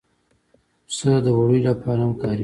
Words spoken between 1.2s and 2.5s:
د وړیو لپاره هم کارېږي.